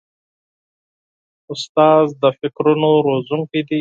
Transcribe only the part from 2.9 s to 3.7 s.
روزونکی دی.